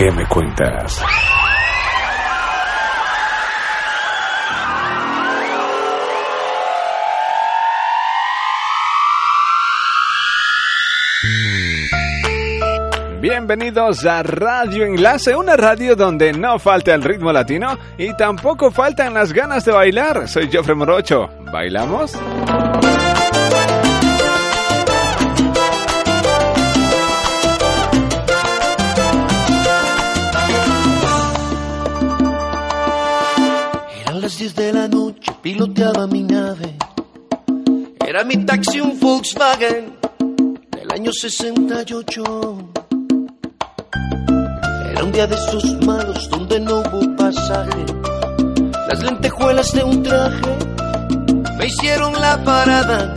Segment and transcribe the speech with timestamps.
[0.00, 0.98] ¿Qué me cuentas?
[13.20, 19.12] Bienvenidos a Radio Enlace, una radio donde no falta el ritmo latino y tampoco faltan
[19.12, 20.28] las ganas de bailar.
[20.28, 21.28] Soy Jofre Morocho.
[21.52, 22.18] ¿Bailamos?
[35.80, 36.76] Mi nave.
[38.06, 39.96] Era mi taxi un Volkswagen
[40.76, 42.22] del año 68.
[44.90, 47.86] Era un día de esos malos donde no hubo pasaje.
[48.88, 50.58] Las lentejuelas de un traje
[51.56, 53.14] me hicieron la parada.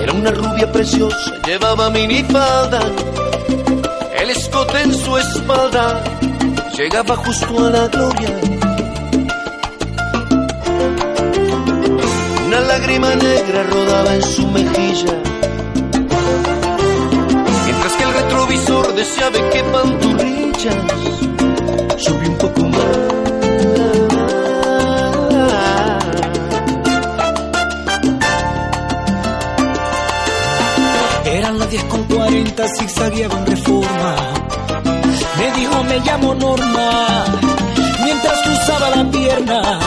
[0.00, 2.80] Era una rubia preciosa, llevaba minifalda,
[4.18, 6.02] el escote en su espalda
[6.74, 8.59] llegaba justo a la gloria.
[12.70, 15.12] Lágrima negra rodaba en su mejilla,
[17.66, 20.76] mientras que el retrovisor decía de qué panturrillas
[21.96, 22.96] subí un poco más.
[31.24, 34.14] Eran las 10 con 40, zigzagueaba en reforma.
[35.38, 37.24] Me dijo, me llamo Norma,
[38.04, 39.80] mientras cruzaba la pierna.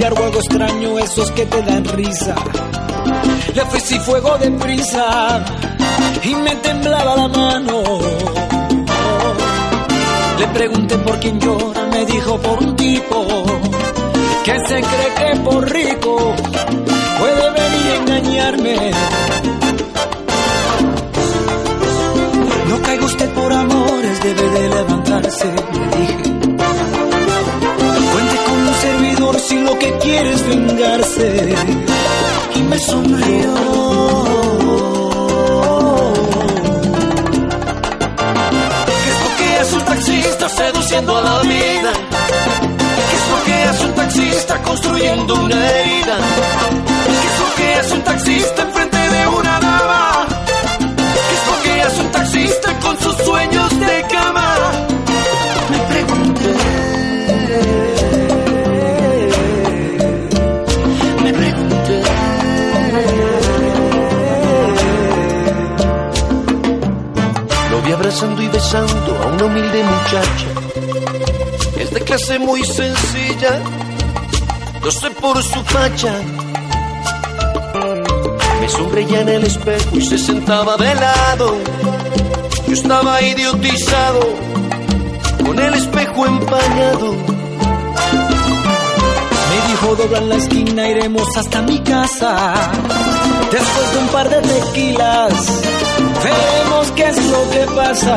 [0.00, 2.34] Un cigarro algo extraño, esos que te dan risa.
[3.54, 5.44] Le ofrecí fuego de prisa
[6.24, 7.82] y me temblaba la mano.
[10.38, 13.26] Le pregunté por quién llora, me dijo por un tipo
[14.42, 16.34] que se cree que por rico
[17.18, 18.90] puede venir a engañarme.
[22.70, 25.52] No caiga usted por amores, debe de levantarse,
[30.22, 31.54] lo que quiere es vengarse.
[32.54, 33.54] Y me sonrió.
[38.98, 41.92] ¿Qué es lo que hace un taxista seduciendo a la vida?
[43.08, 46.16] ¿Qué es lo que hace un taxista construyendo una herida?
[47.06, 50.26] ¿Qué es lo que hace un taxista enfrente de una dama?
[51.28, 54.39] ¿Qué es lo que hace un taxista con sus sueños de cama?
[68.60, 70.48] Besando a una humilde muchacha.
[71.78, 73.52] Es de clase muy sencilla,
[74.84, 76.14] no sé por su facha.
[78.60, 81.56] Me sonreía en el espejo y se sentaba de lado.
[82.66, 84.20] Yo estaba idiotizado,
[85.46, 87.12] con el espejo empañado.
[89.48, 92.70] Me dijo dobla en la esquina, iremos hasta mi casa.
[93.50, 95.79] Después de un par de tequilas,
[96.22, 98.16] veremos qué es lo que pasa.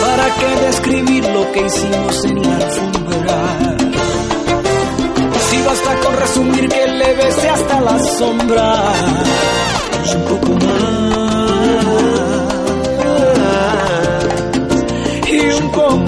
[0.00, 3.38] ¿Para qué describir lo que hicimos en la alfombra?
[5.50, 8.74] Si basta con resumir que le besé hasta la sombra.
[10.04, 10.88] Y un poco más.
[15.30, 16.07] Y un poco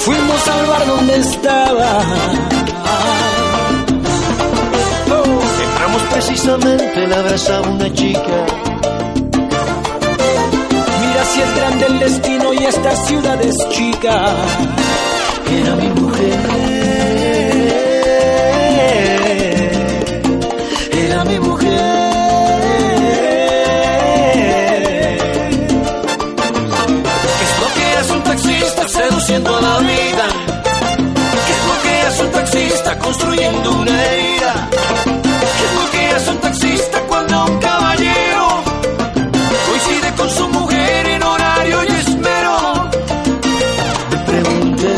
[0.00, 2.00] Fuimos al bar donde estaba.
[5.62, 8.46] Entramos precisamente, la abrazaba una chica.
[11.00, 14.34] Mira si es grande el destino y esta ciudad es chica.
[15.50, 16.59] Era mi mujer.
[33.10, 34.70] construyendo una herida.
[34.70, 38.62] ¿Qué porquerías un taxista cuando un caballero
[39.66, 42.90] coincide con su mujer en horario y espero?
[44.10, 44.94] Te pregunté,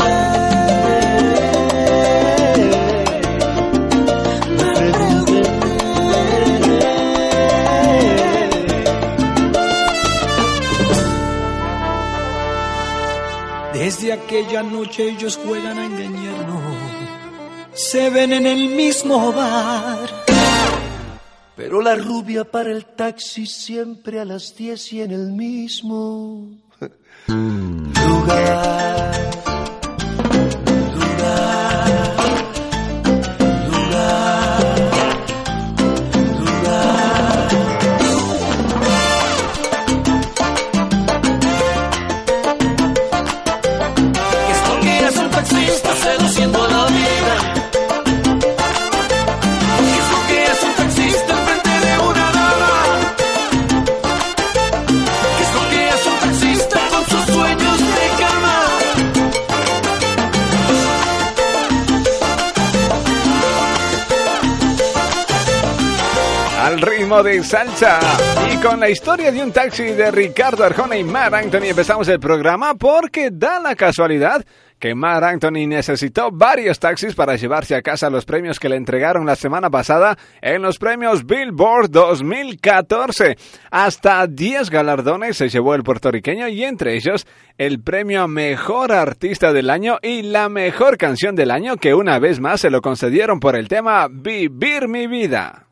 [4.57, 5.43] me pregunté.
[13.73, 15.85] Desde aquella noche ellos juegan a
[17.93, 20.09] se ven en el mismo bar.
[21.55, 26.57] Pero la rubia para el taxi siempre a las 10 y en el mismo
[27.27, 28.92] lugar.
[67.43, 67.99] De salsa.
[68.51, 72.19] Y con la historia de un taxi de Ricardo Arjona y Mar Anthony empezamos el
[72.19, 74.45] programa porque da la casualidad
[74.79, 79.25] que Mar Anthony necesitó varios taxis para llevarse a casa los premios que le entregaron
[79.25, 83.37] la semana pasada en los premios Billboard 2014.
[83.71, 87.25] Hasta 10 galardones se llevó el puertorriqueño y entre ellos
[87.57, 92.39] el premio Mejor Artista del Año y la Mejor Canción del Año que una vez
[92.39, 95.67] más se lo concedieron por el tema Vivir mi vida.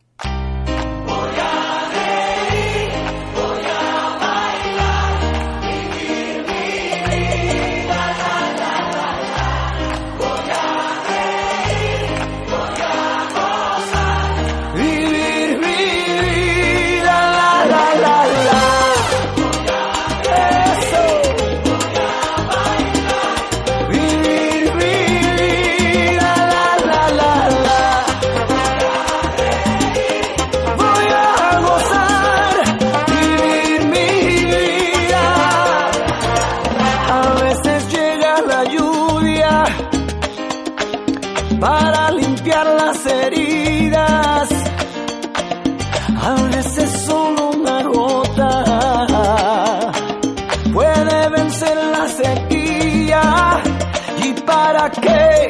[41.61, 44.49] para limpiar las heridas.
[46.19, 49.91] A veces solo una gota
[50.73, 53.61] puede vencer la sequía.
[54.23, 55.49] ¿Y para qué?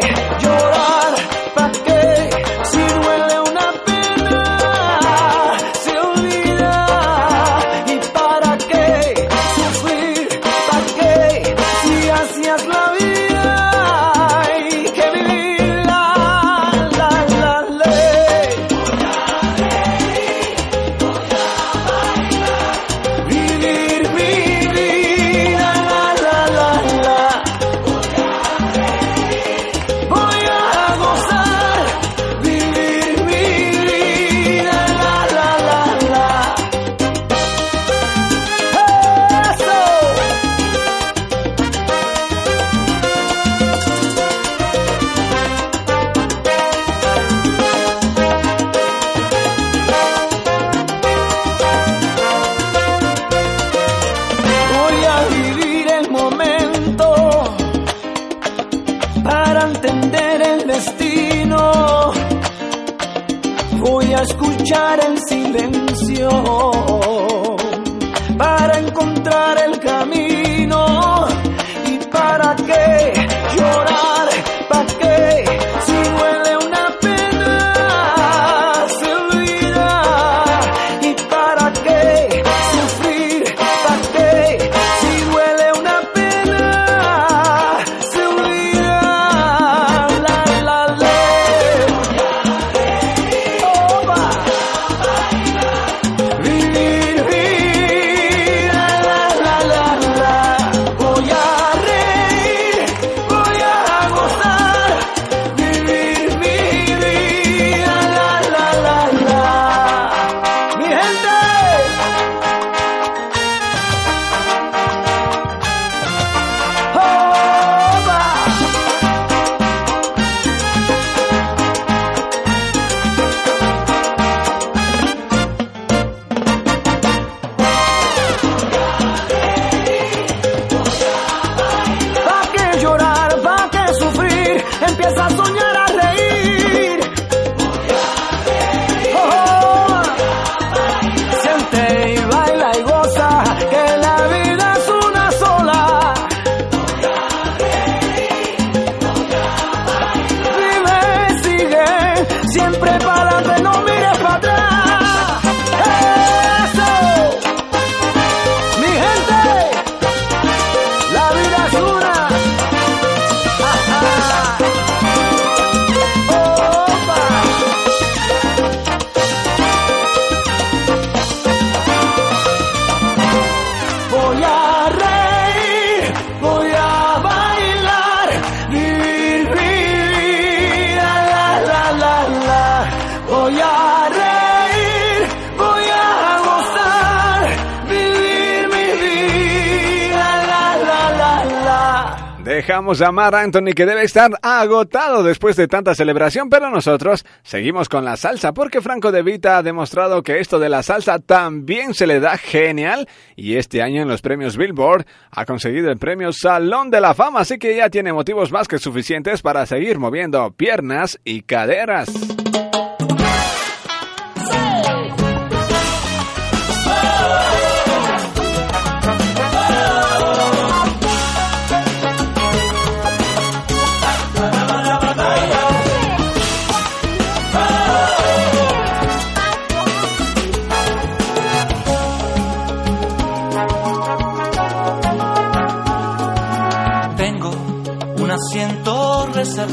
[193.02, 197.90] Dejamos a Mar Anthony que debe estar agotado después de tanta celebración, pero nosotros seguimos
[197.90, 201.96] con la salsa porque Franco De Vita ha demostrado que esto de la salsa también
[201.96, 206.32] se le da genial y este año en los premios Billboard ha conseguido el premio
[206.32, 210.52] Salón de la Fama, así que ya tiene motivos más que suficientes para seguir moviendo
[210.52, 212.51] piernas y caderas.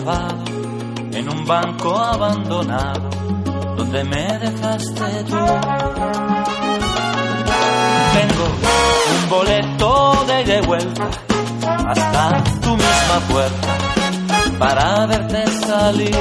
[0.09, 0.45] Reservado
[1.13, 3.11] en un banco abandonado
[3.77, 5.37] donde me dejaste tú.
[8.17, 8.45] Tengo
[9.15, 11.11] un boleto de ida y vuelta
[11.87, 13.69] hasta tu misma puerta
[14.59, 16.17] para verte salir.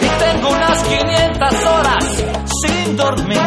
[0.00, 2.04] Y tengo unas 500 horas
[2.62, 3.40] sin dormir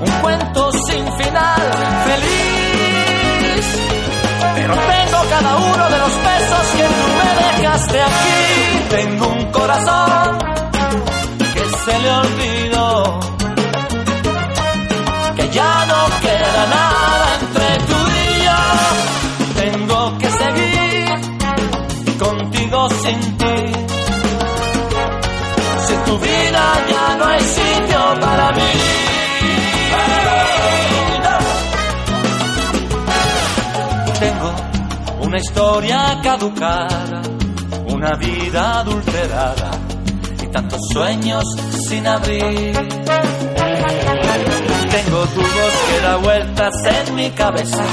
[0.00, 1.62] un cuento sin final
[2.06, 2.55] feliz.
[4.66, 8.42] Pero tengo cada uno de los besos que tú me dejaste aquí.
[8.90, 10.38] Tengo un corazón
[11.54, 13.20] que se le olvidó.
[15.36, 18.60] Que ya no queda nada entre tú y yo.
[19.62, 21.06] Tengo que seguir
[22.18, 23.56] contigo sin ti.
[25.86, 27.05] Si tu vida ya
[35.36, 37.20] una historia caducada,
[37.88, 39.70] una vida adulterada
[40.42, 41.44] y tantos sueños
[41.86, 42.72] sin abrir.
[44.90, 47.84] Tengo tu voz que da vueltas en mi cabeza,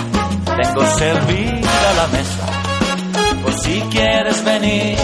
[0.46, 4.98] tengo servida la mesa, por si quieres venir.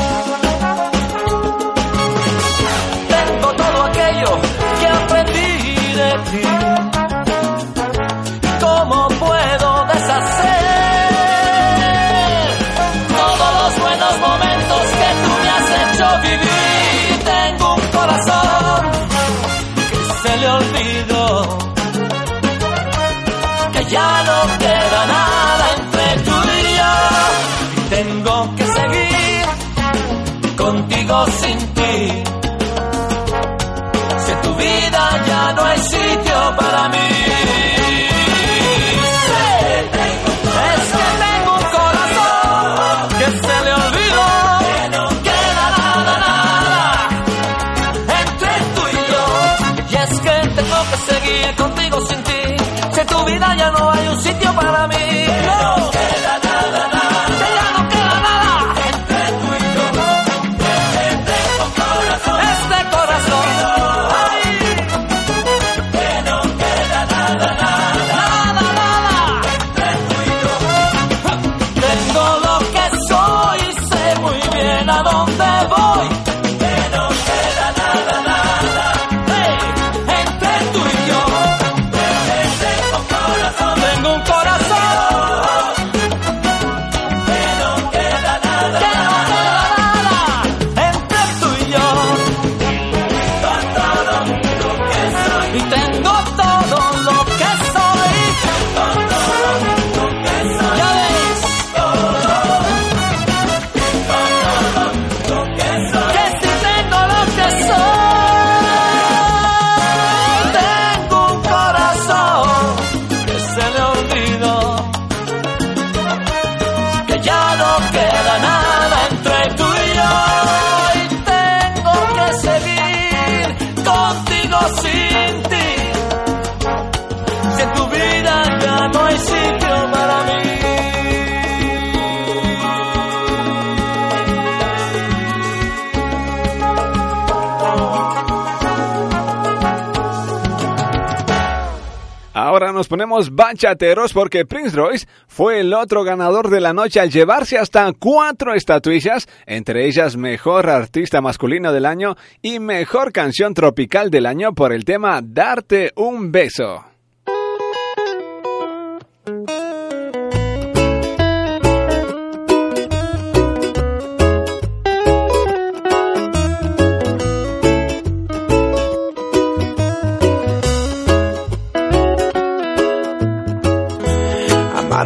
[142.89, 147.89] Ponemos bachateros porque Prince Royce fue el otro ganador de la noche al llevarse hasta
[147.97, 154.53] cuatro estatuillas, entre ellas Mejor Artista Masculino del Año y Mejor Canción Tropical del Año
[154.53, 156.88] por el tema Darte un Beso.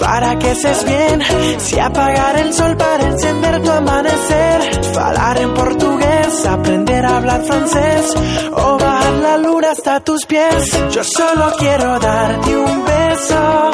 [0.00, 1.20] para que seas bien.
[1.58, 4.84] Si apagar el sol para encender tu amanecer.
[4.94, 8.14] Falar en portugués, aprender a hablar francés.
[8.52, 10.78] O bajar la luna hasta tus pies.
[10.90, 13.70] Yo solo quiero darte un beso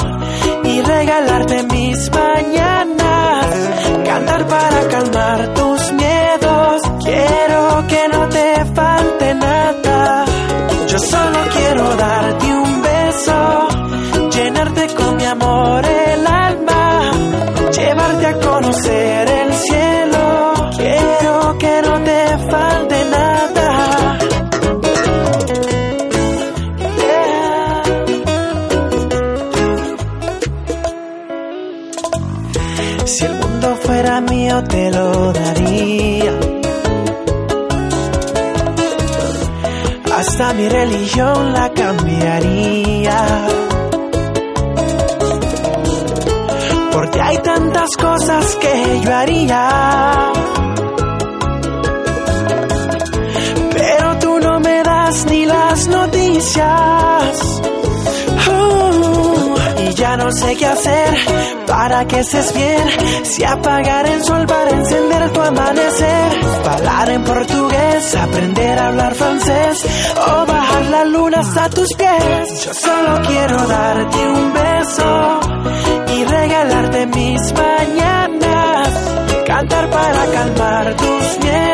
[0.64, 3.47] y regalarte mis mañanas.
[4.04, 6.83] Cantar para calmar tus miedos.
[7.04, 10.25] Quiero que no te falte nada.
[10.88, 12.45] Yo solo quiero darte
[34.64, 36.33] te lo daría.
[40.16, 43.46] Hasta mi religión la cambiaría.
[46.92, 50.33] Porque hay tantas cosas que yo haría.
[60.37, 61.14] Sé qué hacer
[61.66, 63.25] para que estés bien.
[63.25, 66.31] Si apagar el sol para encender tu amanecer.
[66.70, 69.85] Hablar en portugués, aprender a hablar francés.
[70.16, 72.64] O bajar la luna hasta tus pies.
[72.64, 75.40] Yo solo quiero darte un beso
[76.16, 78.88] y regalarte mis mañanas.
[79.46, 81.65] Cantar para calmar tus miedos.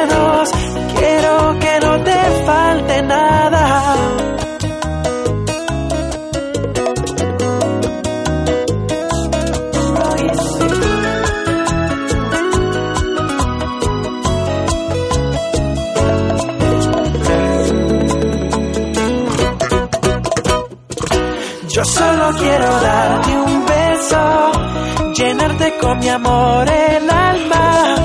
[22.22, 27.96] Solo quiero darte un beso, llenarte con mi amor el alma.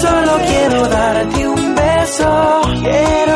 [0.00, 3.35] Solo quiero darte un beso, quiero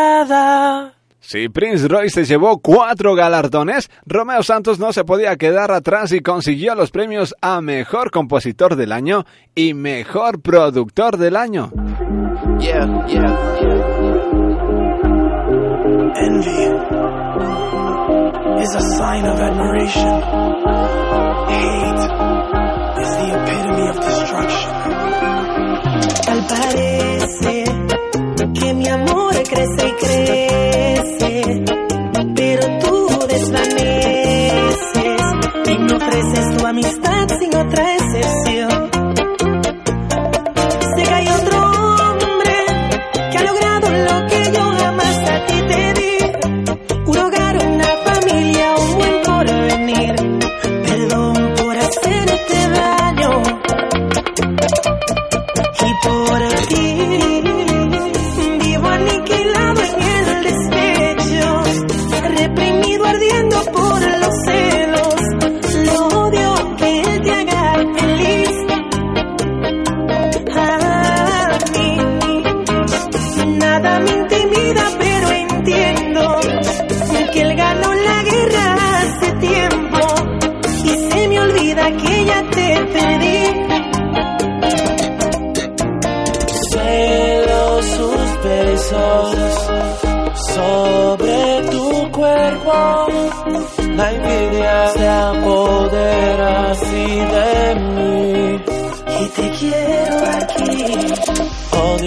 [0.00, 0.94] nada.
[1.20, 6.20] Si Prince Royce se llevó cuatro galardones, Romeo Santos no se podía quedar atrás y
[6.20, 11.70] consiguió los premios a Mejor Compositor del Año y Mejor Productor del Año.
[12.58, 14.00] Yeah, yeah, yeah.
[16.16, 16.62] Envy
[18.62, 20.22] is a sign of admiration.
[21.48, 22.02] Hate
[23.02, 24.80] is the epitome of destruction.
[29.60, 31.64] Crece y crece,
[32.34, 34.86] pero tú desvaneces.
[35.66, 37.39] Y me ofreces tu amistad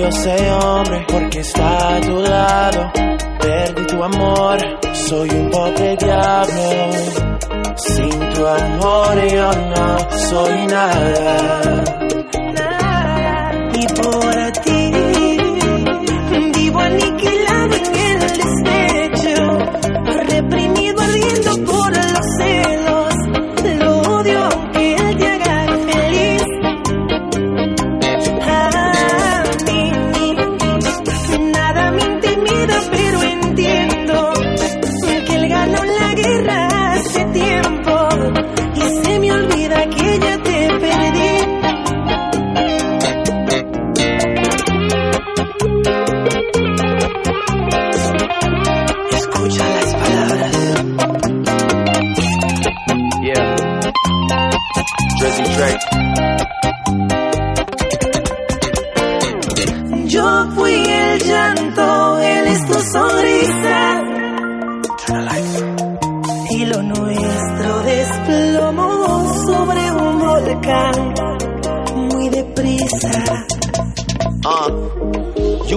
[0.04, 2.92] Odio ese hombre porque está a tu lado.
[3.40, 4.58] Perdí tu amor,
[4.94, 6.92] soy un pobre diablo.
[7.78, 12.03] Sin tu amor yo no soy nada.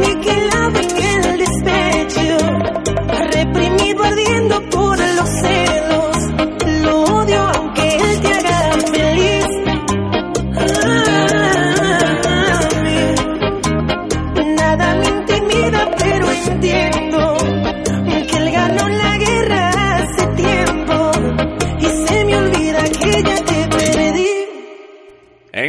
[0.00, 2.38] Vivo aniquilado en el despecho,
[3.32, 5.55] reprimido ardiendo por los celos.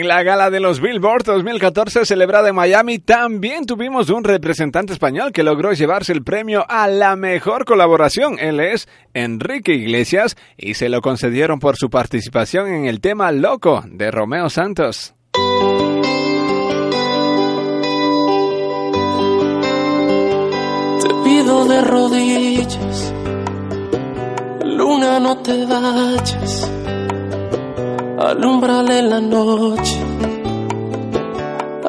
[0.08, 5.44] La gala de los Billboard 2014 celebrada en Miami también tuvimos un representante español que
[5.44, 8.40] logró llevarse el premio a la mejor colaboración.
[8.40, 13.84] Él es Enrique Iglesias y se lo concedieron por su participación en el tema Loco
[13.86, 15.14] de Romeo Santos.
[21.04, 23.14] Te pido de rodillas,
[24.64, 26.72] luna no te vayas,
[28.20, 30.00] alumbrale la noche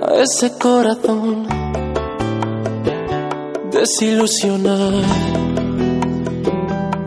[0.02, 1.46] a ese corazón
[3.70, 5.02] desilusionado,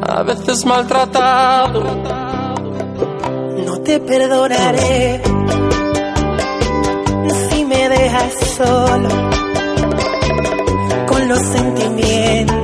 [0.01, 1.83] a veces maltratado.
[3.65, 5.21] No te perdonaré
[7.49, 9.09] si me dejas solo
[11.07, 12.60] con los sentimientos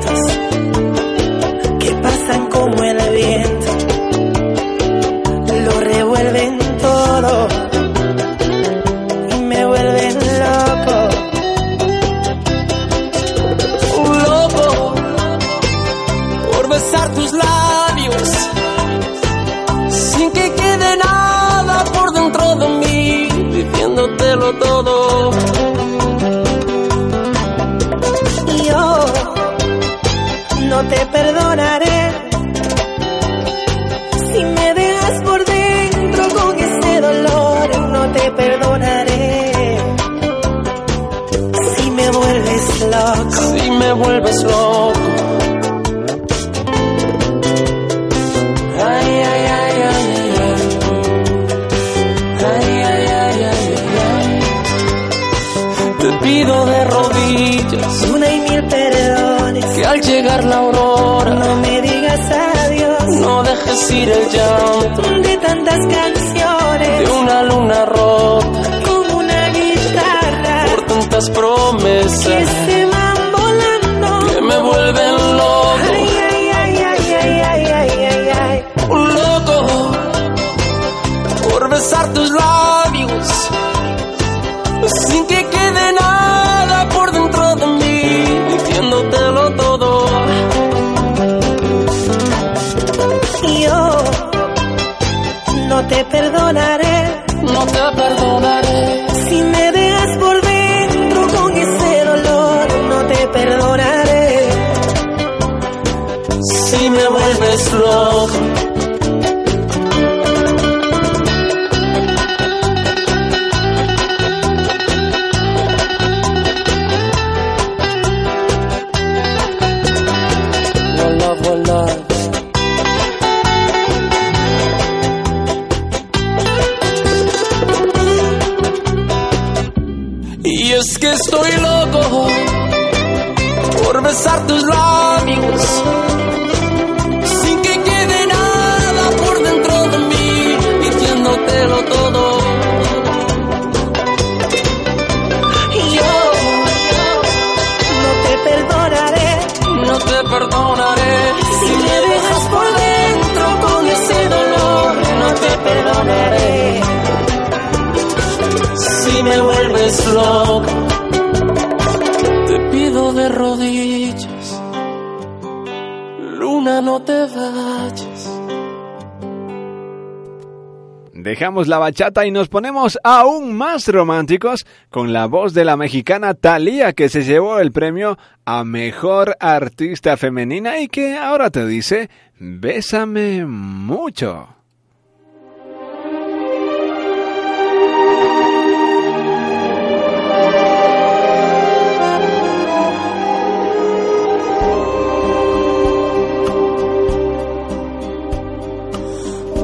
[171.66, 176.94] La bachata y nos ponemos aún más románticos con la voz de la mexicana Thalía
[176.94, 183.44] que se llevó el premio a Mejor Artista Femenina y que ahora te dice, bésame
[183.48, 184.50] mucho.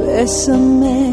[0.08, 1.13] Bésame,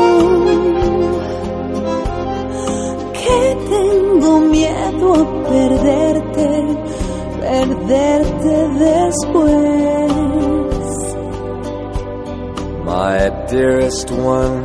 [13.51, 14.63] Dearest one,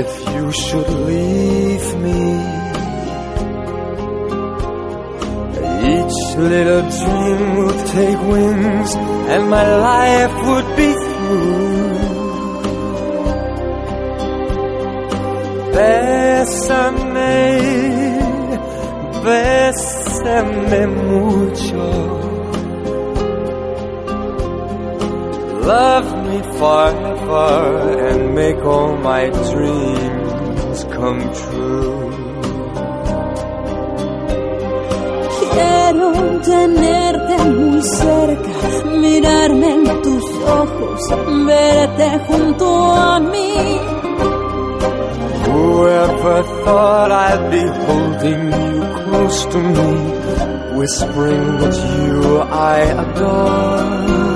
[0.00, 2.22] if you should leave me,
[5.94, 8.90] each little dream would take wings
[9.32, 11.96] and my life would be through.
[15.76, 17.30] Bésame,
[19.22, 22.26] bésame mucho.
[25.66, 26.15] Love
[26.58, 32.10] forever and make all my dreams come true.
[35.52, 38.52] Quiero tenerte muy cerca,
[39.02, 40.24] mirarme en tus
[40.62, 41.00] ojos,
[41.46, 43.96] verte junto a mí
[45.56, 54.35] Whoever thought I'd be holding you close to me, whispering that you I adore.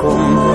[0.00, 0.47] and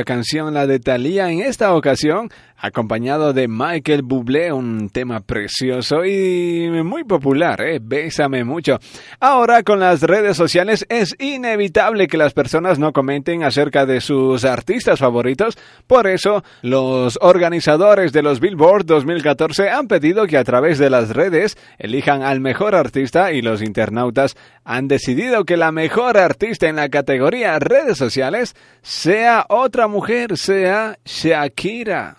[0.00, 6.70] canción la de Thalía en esta ocasión acompañado de Michael Bublé, un tema precioso y
[6.84, 7.80] muy popular, ¿eh?
[7.82, 8.78] Bésame mucho.
[9.24, 14.44] Ahora con las redes sociales es inevitable que las personas no comenten acerca de sus
[14.44, 15.56] artistas favoritos,
[15.86, 21.10] por eso los organizadores de los Billboard 2014 han pedido que a través de las
[21.10, 26.74] redes elijan al mejor artista y los internautas han decidido que la mejor artista en
[26.74, 32.16] la categoría redes sociales sea otra mujer, sea Shakira.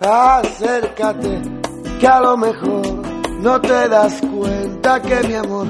[0.00, 1.63] Acércate,
[1.98, 2.86] que a lo mejor
[3.40, 5.66] no te das cuenta que mi amor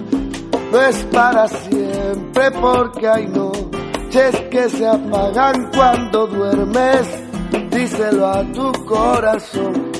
[0.72, 7.08] no es para siempre porque hay noches que se apagan cuando duermes.
[7.70, 9.92] Díselo a tu corazón,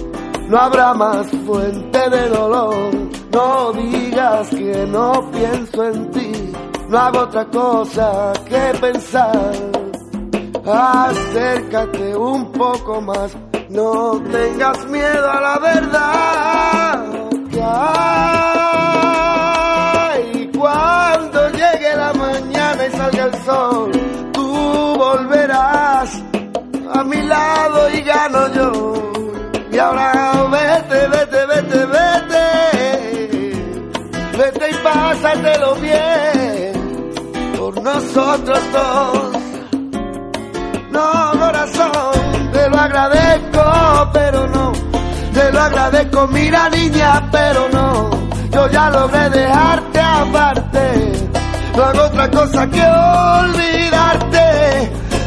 [0.49, 2.91] no habrá más fuente de dolor.
[3.33, 6.53] No digas que no pienso en ti,
[6.89, 9.53] no hago otra cosa que pensar.
[10.65, 13.37] Acércate un poco más
[13.75, 17.05] no tengas miedo a la verdad
[17.51, 18.17] y.
[20.57, 23.91] Cuando llegue la mañana y salga el sol,
[24.33, 24.47] tú
[24.97, 26.23] volverás
[26.95, 28.95] a mi lado y gano yo.
[29.73, 32.47] Y ahora vete, vete, vete, vete.
[34.39, 36.73] Vete y pásate pásatelo bien
[37.59, 39.33] por nosotros dos.
[40.93, 42.14] No, corazón
[42.85, 44.73] agradezco, pero no.
[45.33, 48.11] Te lo agradezco, mira niña, pero no.
[48.51, 51.13] Yo ya logré dejarte aparte.
[51.77, 52.83] No hago otra cosa que
[53.43, 54.47] olvidarte.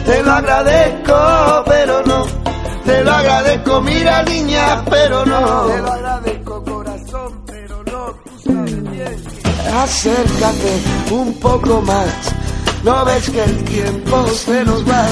[0.06, 2.26] Te lo agradezco, pero no.
[2.86, 5.66] Te lo agradezco, mira niña, pero no.
[5.68, 8.06] Te lo agradezco, corazón, pero no.
[8.24, 9.24] Tú sabes bien.
[9.84, 12.47] Acércate un poco más.
[12.88, 15.06] No ves que el tiempo se nos va.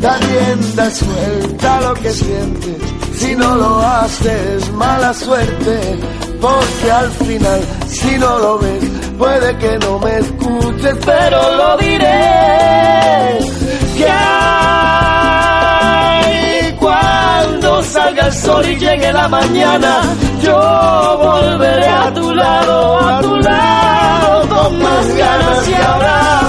[0.00, 2.78] Da rienda suelta lo que sientes.
[3.14, 6.00] Si no lo haces, mala suerte.
[6.40, 8.82] Porque al final, si no lo ves,
[9.16, 13.38] puede que no me escuches, pero lo diré.
[13.98, 14.82] Que hay
[16.80, 20.00] cuando salga el sol y llegue la mañana,
[20.42, 20.58] yo
[21.22, 26.41] volveré a tu lado, a tu lado, con más ganas y ahora.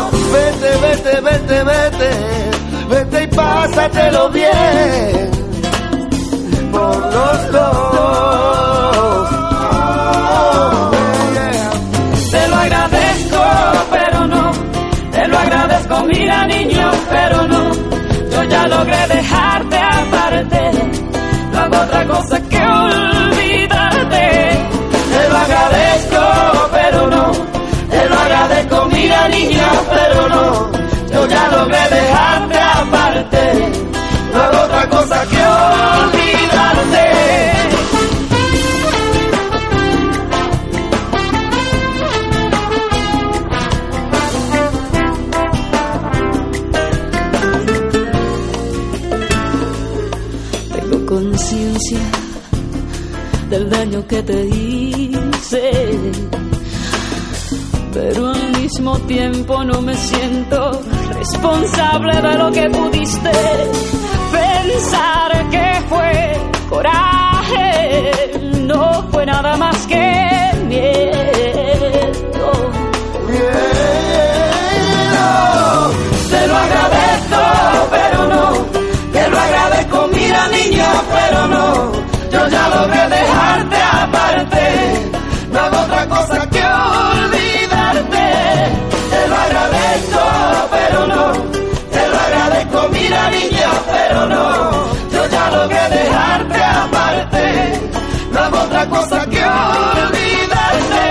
[1.04, 2.12] Vete, vete, vete,
[2.88, 5.33] vete, y pásatelo bien
[54.13, 55.71] que te hice,
[57.91, 63.32] pero al mismo tiempo no me siento responsable de lo que pudiste
[64.32, 68.12] pensar que fue coraje,
[68.67, 72.52] no fue nada más que miedo.
[76.30, 77.41] Te lo agradezco,
[77.89, 78.52] pero no.
[79.11, 81.91] Te lo agradezco, mira niña, pero no.
[82.32, 83.43] Yo ya logré dejarte
[94.14, 94.93] pero no.
[95.11, 97.43] Yo ya logré dejarte aparte.
[98.32, 101.05] No hago otra cosa que olvidarte.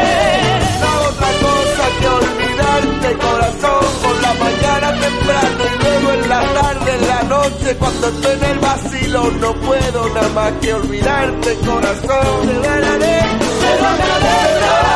[0.82, 6.94] No otra cosa que olvidarte, corazón, por la mañana temprano y luego en la tarde,
[6.94, 12.62] en la noche, cuando estoy en el vacilo, no puedo nada más que olvidarte, corazón.
[12.62, 14.91] Te agradezco, Te lo agradezco,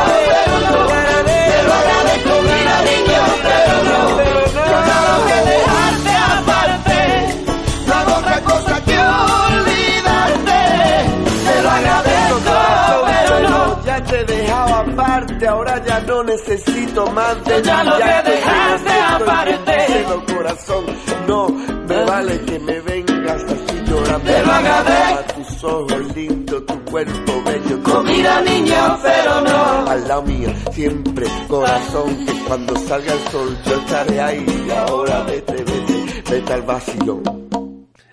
[15.47, 20.33] ahora ya no necesito más de ya ti, logré te dejarte necesito y aparte.
[20.33, 20.85] corazón,
[21.27, 24.31] no me vale que me vengas así llorando.
[24.31, 25.19] Te lo agradezco.
[25.19, 27.83] A tus ojos lindos, tu cuerpo bello.
[27.83, 29.89] tu Comida, niño, pero no.
[29.89, 34.65] Al lado mío, siempre, corazón, que cuando salga el sol yo estaré ahí.
[34.67, 37.46] Y ahora vete, vete, vete al vacilón.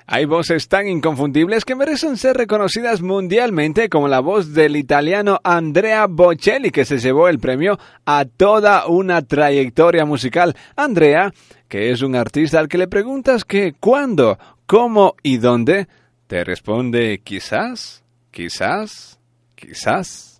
[0.06, 6.06] Hay voces tan inconfundibles que merecen ser reconocidas mundialmente como la voz del italiano Andrea
[6.06, 10.54] Bocelli que se llevó el premio a toda una trayectoria musical.
[10.76, 11.32] Andrea,
[11.68, 15.88] que es un artista al que le preguntas que cuándo, cómo y dónde,
[16.26, 19.18] te responde quizás, quizás,
[19.54, 20.33] quizás.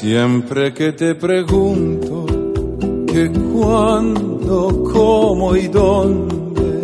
[0.00, 2.24] Siempre que te pregunto
[3.06, 6.80] que cuándo, cómo y dónde,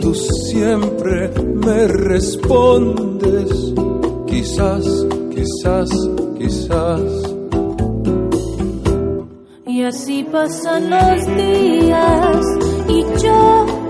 [0.00, 3.74] tú siempre me respondes,
[4.28, 4.84] quizás,
[5.34, 5.90] quizás,
[6.38, 7.02] quizás.
[9.66, 12.46] Y así pasan los días
[12.88, 13.87] y yo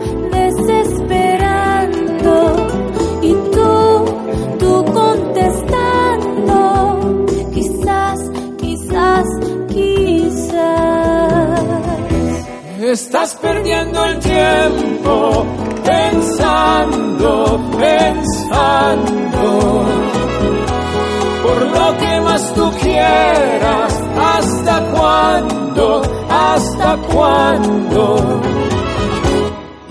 [24.21, 26.03] ¿Hasta cuándo?
[26.31, 28.41] ¿Hasta cuándo?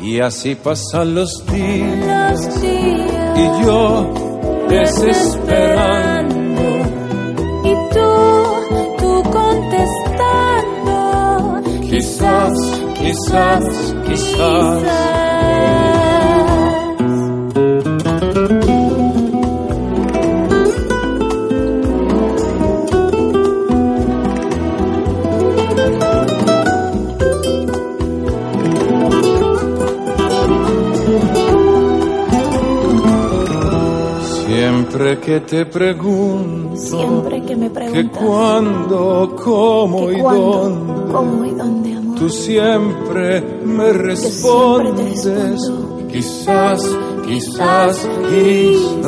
[0.02, 4.14] Y así pasan los días, Los días y yo
[4.70, 6.62] desesperando.
[7.64, 8.10] y tú,
[9.00, 10.98] tú contestando.
[11.90, 12.54] Quizás,
[13.00, 13.64] quizás,
[14.06, 14.84] quizás.
[34.98, 41.14] Siempre que te pregunto Siempre que me que preguntas cuándo, cómo que y cuándo, dónde,
[41.14, 42.18] cómo y dónde, amor.
[42.18, 45.24] tú siempre me siempre respondes.
[45.26, 46.08] respondo.
[46.08, 46.82] Quizás,
[47.28, 49.06] quizás, quizás.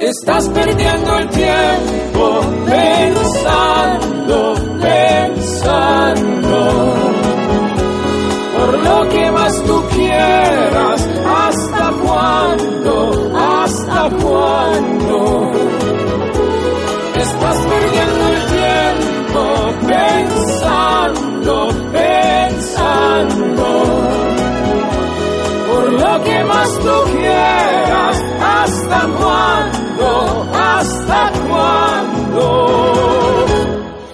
[0.00, 6.58] Estás perdiendo el tiempo pensando, pensando
[8.58, 10.59] por lo que más tú quieras.
[30.00, 30.46] Cuándo?
[30.54, 32.46] ¿Hasta cuándo?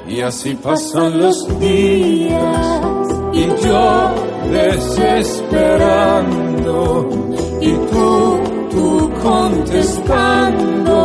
[0.08, 2.80] Y así pasan los días
[3.32, 4.14] y yo
[4.50, 5.66] desesperando
[7.60, 8.38] y tú,
[8.70, 10.96] tú contestando.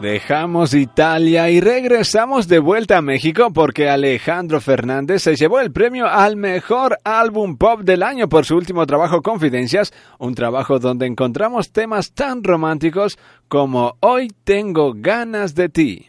[0.02, 6.08] Dejamos Italia y regresamos de vuelta a México porque Alejandro Fernández se llevó el premio
[6.08, 11.72] al mejor álbum pop del año por su último trabajo Confidencias, un trabajo donde encontramos
[11.72, 16.08] temas tan románticos como Hoy tengo ganas de ti.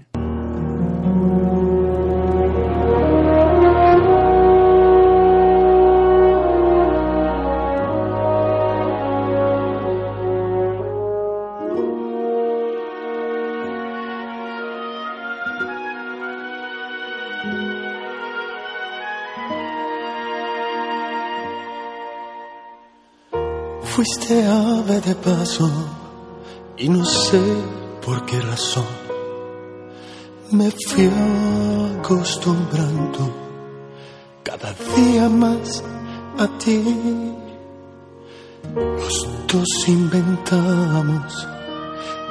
[23.99, 25.69] Fuiste ave de paso
[26.77, 27.43] y no sé
[28.07, 28.85] por qué razón
[30.53, 31.11] me fui
[31.99, 33.29] acostumbrando
[34.45, 35.83] cada día más
[36.39, 36.81] a ti.
[38.73, 41.49] Los dos inventamos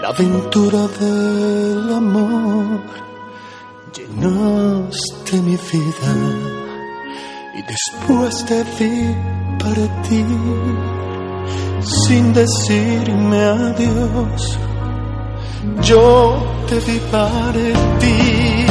[0.01, 2.79] la aventura del amor.
[3.93, 6.13] Llenaste mi vida
[7.55, 9.13] y después te vi
[9.59, 11.06] partir
[11.81, 14.59] sin decirme adiós.
[15.81, 18.67] Yo te vi partir.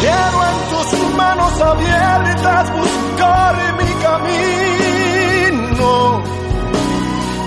[0.00, 5.90] Quiero en tus manos abiertas buscar mi camino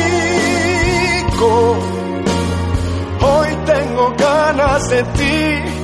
[3.22, 5.84] Hoy tengo ganas de ti.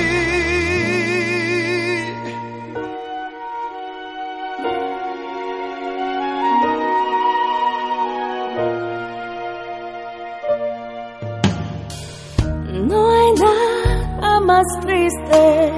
[14.61, 15.73] Más triste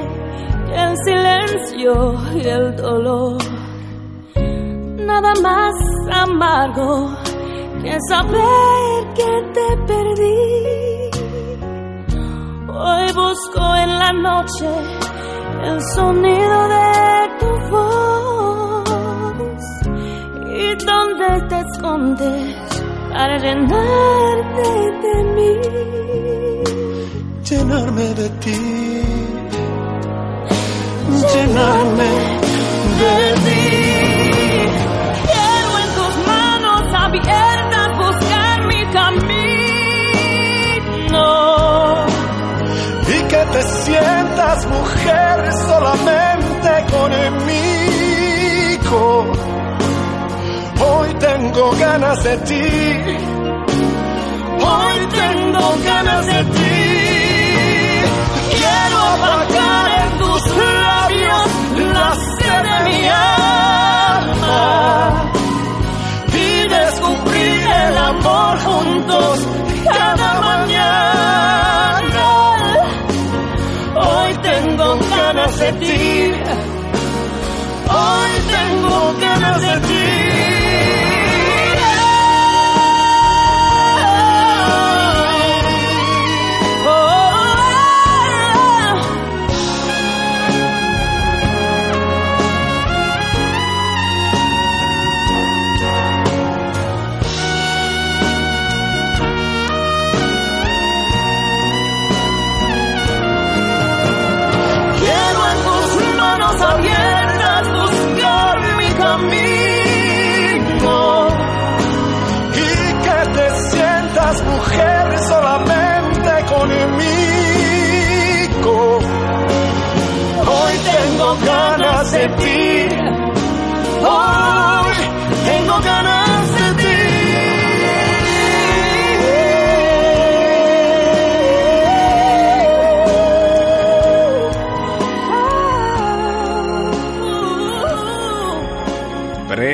[0.67, 1.93] que el silencio
[2.35, 3.37] y el dolor.
[4.97, 5.73] Nada más
[6.11, 7.15] amargo
[7.81, 10.41] que saber que te perdí.
[12.67, 14.69] Hoy busco en la noche
[15.63, 18.83] el sonido de tu voz
[20.57, 22.81] y donde te escondes
[23.11, 24.67] para llenarte
[25.03, 26.02] de mí
[27.63, 28.59] llenarme de ti,
[31.33, 32.11] llenarme
[32.99, 33.63] de ti.
[35.31, 39.25] Quiero en tus manos abiertas buscar mi camino.
[43.07, 45.37] Y que te sientas mujer
[45.67, 49.01] solamente conmigo.
[50.85, 52.65] Hoy tengo ganas de ti.
[54.59, 57.12] Hoy tengo ganas de ti.
[66.33, 69.39] y descubrir el amor juntos
[69.97, 72.25] cada mañana.
[73.95, 76.31] Hoy tengo ganas de ti.
[77.89, 80.02] Hoy tengo ganas de ti.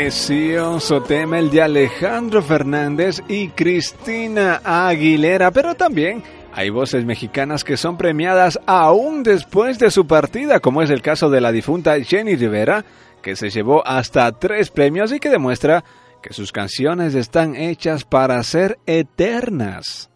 [0.09, 6.23] Precioso tema el de Alejandro Fernández y Cristina Aguilera, pero también
[6.59, 11.29] hay voces mexicanas que son premiadas aún después de su partida, como es el caso
[11.29, 12.83] de la difunta Jenny Rivera,
[13.21, 15.85] que se llevó hasta tres premios y que demuestra
[16.21, 20.09] que sus canciones están hechas para ser eternas.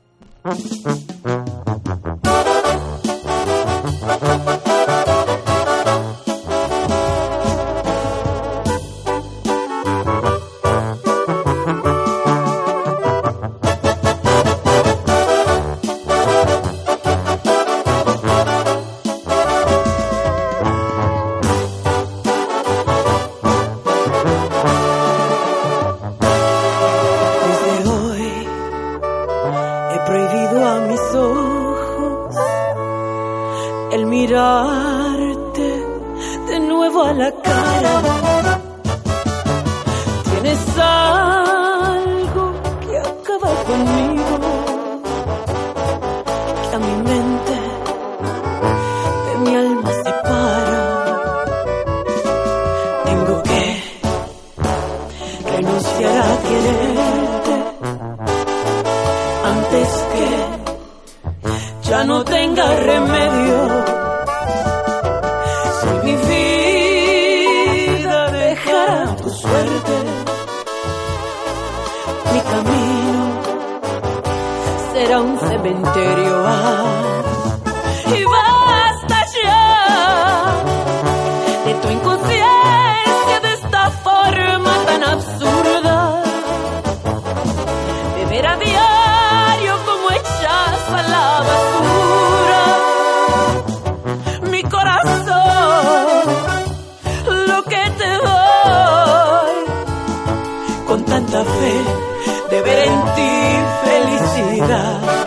[104.67, 105.22] vida.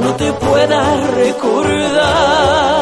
[0.00, 2.79] No te pueda recordar.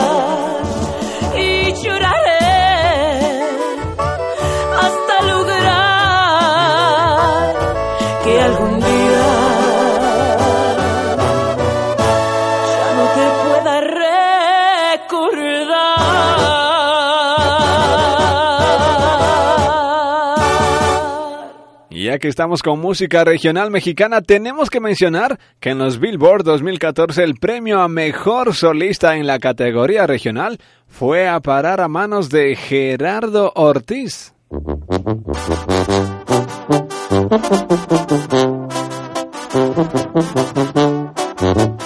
[22.18, 27.36] Que estamos con música regional mexicana, tenemos que mencionar que en los Billboard 2014 el
[27.36, 33.52] premio a mejor solista en la categoría regional fue a parar a manos de Gerardo
[33.54, 34.34] Ortiz.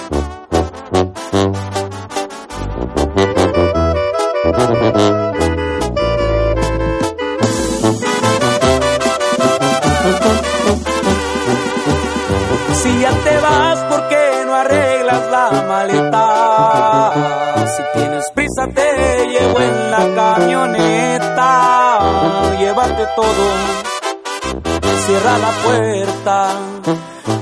[25.39, 26.49] la puerta.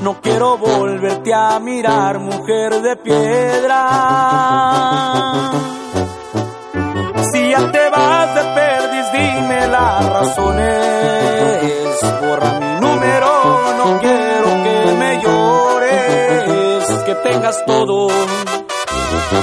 [0.03, 3.81] No quiero volverte a mirar, mujer de piedra.
[7.33, 10.71] Si ya te vas de perdiz, dime las razones.
[12.21, 13.31] Borra mi número,
[13.79, 16.85] no quiero que me llores.
[17.05, 18.09] Que tengas todo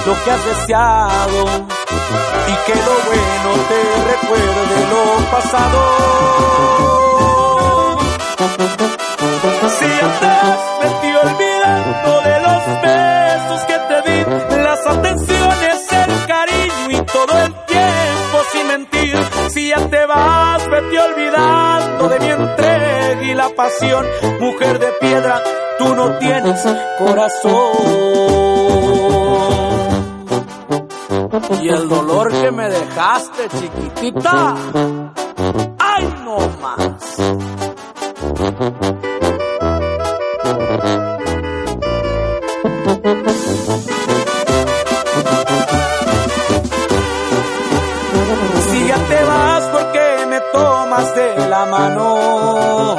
[0.06, 1.46] lo que has deseado
[2.48, 3.82] y que lo bueno te
[4.12, 7.17] recuerde lo pasado.
[18.52, 19.18] Sin mentir.
[19.50, 24.06] Si ya te vas, vete olvidando de mi entrega y la pasión.
[24.40, 25.42] Mujer de piedra,
[25.78, 26.64] tú no tienes
[27.00, 28.38] corazón.
[31.62, 34.56] Y el dolor que me dejaste, chiquitita,
[35.80, 37.18] ay no más.
[51.78, 52.96] Mano,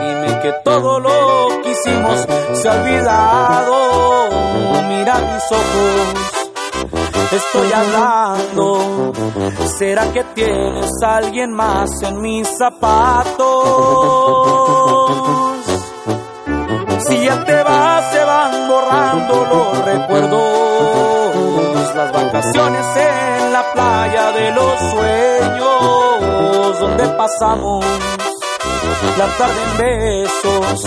[0.00, 3.74] dime que todo lo que hicimos se ha olvidado.
[4.88, 6.14] Mira mis ojos,
[7.32, 9.12] estoy hablando.
[9.78, 13.42] ¿Será que tienes a alguien más en mis zapatos?
[17.06, 20.42] Si ya te vas, se van borrando los recuerdos.
[21.94, 25.31] Las vacaciones en la playa de los sueños,
[26.82, 27.84] donde pasamos
[29.16, 30.84] la tarde en besos.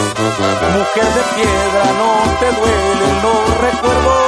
[0.77, 4.23] Mujer de piedra, no te duelen los recuerdos.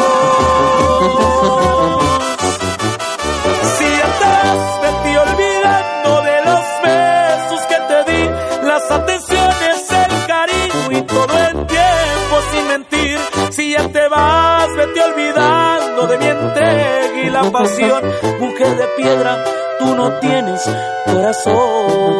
[3.78, 8.24] Si estás, me estoy olvidando de los besos que te di,
[8.65, 13.20] las atenciones, el cariño y todo el tiempo sin mentir.
[13.51, 18.03] Si ya te vas, vete olvidando de mi entrega y la pasión.
[18.39, 19.43] Mujer de piedra,
[19.80, 20.61] tú no tienes
[21.05, 22.17] corazón.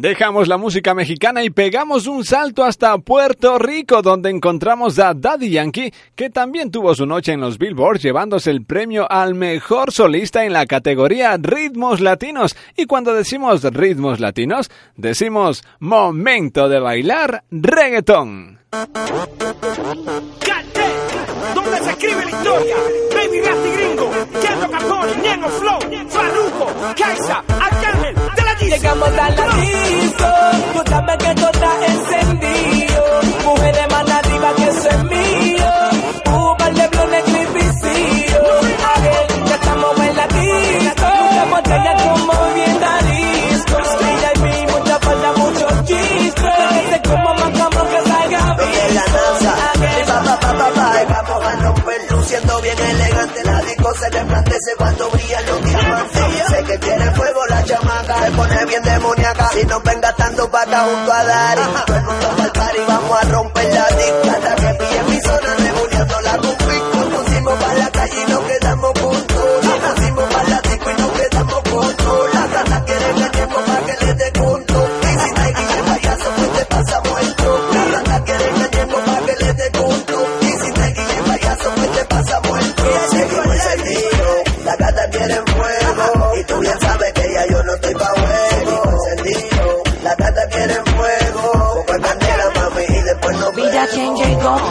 [0.00, 5.50] Dejamos la música mexicana y pegamos un salto hasta Puerto Rico, donde encontramos a Daddy
[5.50, 10.46] Yankee, que también tuvo su noche en los Billboard, llevándose el premio al mejor solista
[10.46, 12.56] en la categoría Ritmos Latinos.
[12.78, 18.58] Y cuando decimos ritmos latinos, decimos momento de bailar reggaetón.
[21.54, 22.76] ¿Dónde se escribe la historia?
[23.14, 24.10] Baby Rasty Gringo,
[24.70, 25.78] Capone, Ñengo Flow,
[26.08, 26.66] Farruko,
[26.96, 28.76] Kaisa, Arcángel, de la disco.
[28.76, 30.26] Llegamos a la disco,
[30.74, 33.20] tú sabes que tú estás encendido.
[33.44, 35.29] Mujer de mano arriba que eso es mío.
[52.60, 56.22] Bien elegante, la disco se resplandece cuando brillan los diamantes.
[56.48, 60.80] Sé que tiene fuego la chamaca, se pone bien demoníaca, si no venga tanto pata
[60.80, 61.60] junto a Dari.
[61.86, 66.36] Todo el pa'l party, vamos a romper la disco, hasta que pille mi zona, reuniéndola
[66.38, 66.59] con pico.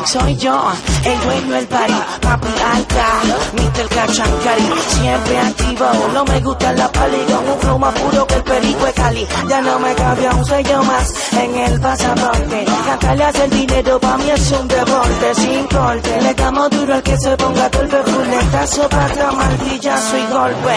[0.06, 0.72] Soy yo,
[1.06, 3.06] el dueño del party, papi alta,
[3.54, 3.88] Mr.
[3.90, 8.44] Cachancari, siempre activo, no me gusta la pali, con un flow más puro que el
[8.44, 13.50] perico de Cali, ya no me cambia un sello más en el pasaporte, cantarle hacer
[13.50, 17.70] dinero pa' mí es un deporte, sin corte, le damos duro al que se ponga
[17.70, 20.76] golpe, fuletazo, pata, martillazo y golpe,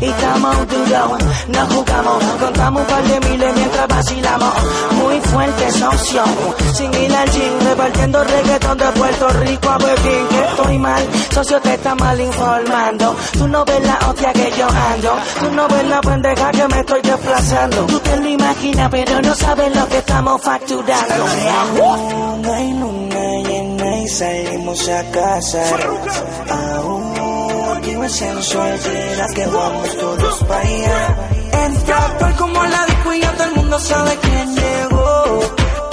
[0.00, 3.54] y estamos duros, no jugamos, contamos un par de miles
[3.86, 4.54] vacilamos,
[4.92, 6.22] muy fuerte socio,
[6.74, 11.60] sin ir al gym, repartiendo reggaetón de Puerto Rico a Pekín, que estoy mal, socio
[11.60, 15.88] te está mal informando, tú no ves la hostia que yo ando, tú no ves
[15.88, 19.98] la pendeja que me estoy desplazando, tú te lo imaginas pero no sabes lo que
[19.98, 21.14] estamos facturando.
[21.76, 25.80] Luna y luna llena y salimos a cazar.
[26.50, 27.14] Aún
[27.66, 31.16] motivo sensual será que vamos todos para allá.
[31.66, 32.93] Entra por como la
[33.74, 35.40] mundo sabe quién llegó.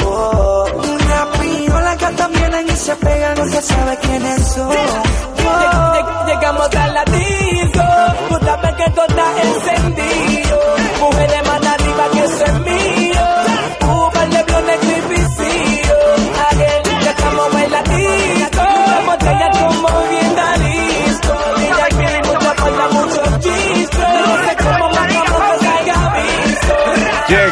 [0.05, 0.65] Oh,
[1.09, 4.69] rápido las gatas vienen y se pegan, no se sabe quiénes son.
[4.69, 7.83] Lleg- Llegamos a la disco,
[8.29, 10.59] tú sabes que todo está encendido.
[11.01, 13.00] Mujeres más arriba que eso es mío.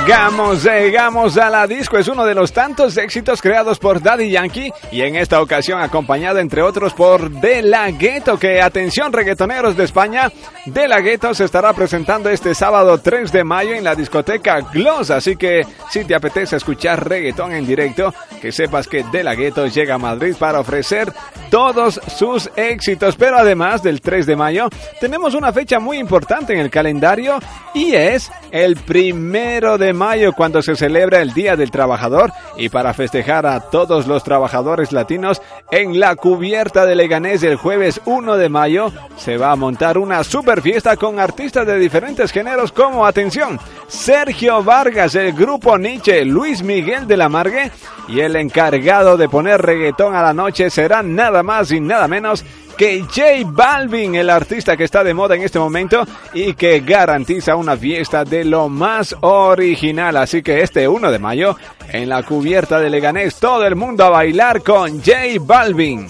[0.10, 1.96] Llegamos, llegamos a la disco.
[1.96, 6.40] Es uno de los tantos éxitos creados por Daddy Yankee y en esta ocasión acompañado
[6.40, 8.40] entre otros por De La Ghetto.
[8.40, 10.32] Que atención reggaetoneros de España,
[10.66, 15.12] De La Ghetto se estará presentando este sábado 3 de mayo en la discoteca Gloss.
[15.12, 19.68] Así que si te apetece escuchar reggaetón en directo, que sepas que De La Ghetto
[19.68, 21.14] llega a Madrid para ofrecer
[21.52, 23.16] todos sus éxitos.
[23.16, 27.38] Pero además del 3 de mayo, tenemos una fecha muy importante en el calendario
[27.76, 32.94] y es el primero de mayo cuando se celebra el Día del Trabajador y para
[32.94, 35.42] festejar a todos los trabajadores latinos
[35.72, 40.24] en la cubierta de Leganés el jueves 1 de mayo se va a montar una
[40.24, 46.64] super fiesta con artistas de diferentes géneros como atención Sergio Vargas, el grupo Nietzsche, Luis
[46.64, 47.70] Miguel de la Margue
[48.08, 52.46] y el encargado de poner reggaetón a la noche será nada más y nada menos
[52.80, 57.58] que J Balvin, el artista que está de moda en este momento y que garantiza
[57.58, 60.16] una fiesta de lo más original.
[60.16, 61.58] Así que este 1 de mayo,
[61.90, 66.08] en la cubierta de Leganés, todo el mundo a bailar con J Balvin.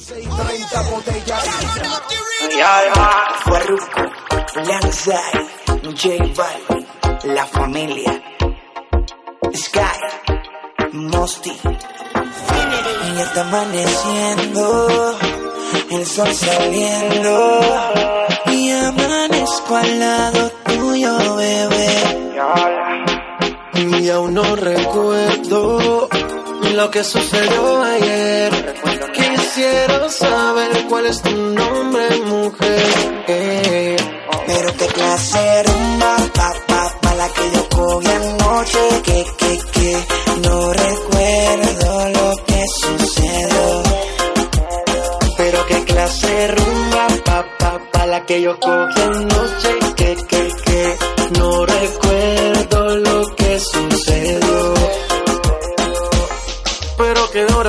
[7.23, 8.21] La Familia,
[9.55, 9.79] Sky,
[15.91, 17.61] el sol saliendo.
[18.51, 21.89] Y amanezco al lado tuyo, bebé.
[23.99, 26.09] Y aún no recuerdo
[26.75, 28.75] lo que sucedió ayer.
[29.13, 33.97] Quisiera saber cuál es tu nombre, mujer.
[34.47, 38.79] Pero qué clase de rumba, pa, pa, pa, la que yo cogí anoche.
[39.03, 40.05] Que, que, que,
[40.43, 43.88] no recuerdo lo que sucedió.
[45.99, 49.79] Qué clase rumba, pa, pa, pa, la que yo cogí anoche.
[49.97, 50.97] Que, que, que,
[51.37, 53.88] no recuerdo lo que sucedió.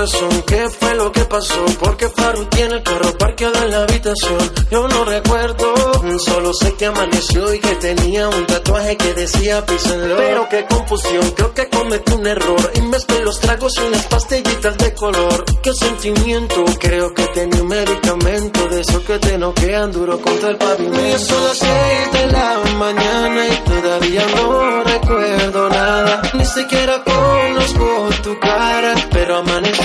[0.01, 1.63] Pero qué fue lo que pasó.
[1.79, 4.51] Porque Faru tiene el carro parqueado en la habitación.
[4.71, 5.75] Yo no recuerdo,
[6.19, 10.17] solo sé que amaneció y que tenía un tatuaje que decía písenlo.
[10.17, 12.73] Pero qué confusión, creo que cometí un error.
[12.77, 15.45] Y mezclé los tragos y unas pastillitas de color.
[15.63, 20.57] Qué sentimiento, creo que tenía un medicamento de esos que te noquean duro contra el
[20.57, 20.99] pavimento.
[20.99, 26.23] Y son las seis de la mañana y todavía no recuerdo nada.
[26.33, 29.43] Ni siquiera conozco tu cara, pero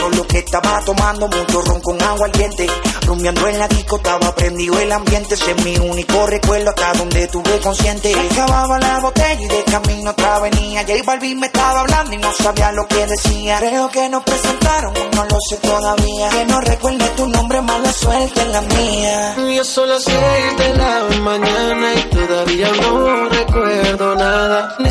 [0.00, 2.66] Solo que estaba tomando mucho ron con agua al diente.
[3.06, 7.26] Rumbeando en la disco, estaba prendido el ambiente, ese es mi único recuerdo hasta donde
[7.28, 8.14] tuve consciente.
[8.32, 10.80] Acababa la botella y de camino otra venía.
[10.82, 13.58] J Balvin me estaba hablando y no sabía lo que decía.
[13.58, 16.28] Creo que nos presentaron, no lo sé todavía.
[16.30, 19.36] Que no recuerde tu nombre, mala suerte en la mía.
[19.54, 24.14] Ya son las seis de la mañana y todavía no recuerdo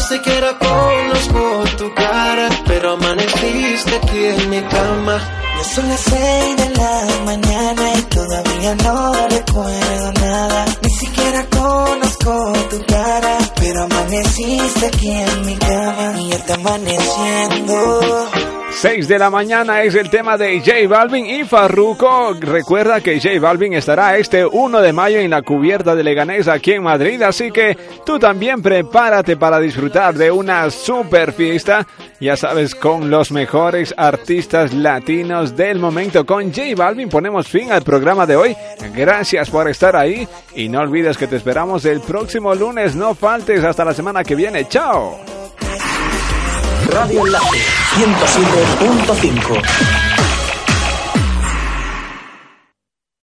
[0.10, 4.62] siquiera conozco tu cara, pero amaneciste aquí en mi
[5.00, 5.20] cama.
[5.58, 10.66] Ya son las seis de la mañana y todavía no recuerdo nada.
[10.82, 18.30] Ni siquiera conozco tu cara, pero amaneciste aquí en mi cama y ya está amaneciendo.
[18.72, 22.34] 6 de la mañana es el tema de J Balvin y Farruko.
[22.40, 26.74] Recuerda que J Balvin estará este 1 de mayo en la cubierta de Leganés aquí
[26.74, 31.86] en Madrid, así que tú también prepárate para disfrutar de una super fiesta,
[32.22, 36.26] ya sabes, con los mejores artistas latinos del momento.
[36.26, 38.56] Con J Balvin ponemos fin al programa de hoy.
[38.96, 42.96] Gracias por estar ahí y no olvides que te esperamos el próximo lunes.
[42.96, 44.68] No faltes hasta la semana que viene.
[44.70, 45.20] Chao.
[46.90, 47.58] Radio Enlace
[47.96, 49.99] 107.5